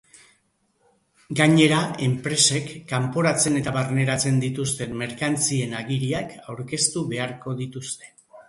[1.39, 8.15] Gainera enpresek kanporatzen eta barneratzen dituzten merkantzien agiriak aurkeztu beharko dituzte.